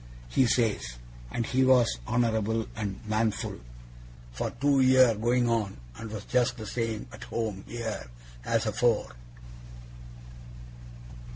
[0.29, 0.97] he says.
[1.29, 3.59] And he was honourable and manful
[4.31, 8.07] for two year going on, and we was just the same at home here
[8.43, 9.09] as afore.